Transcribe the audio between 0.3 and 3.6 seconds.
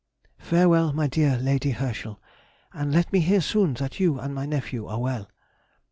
Farewell, my dear Lady Herschel, and let me hear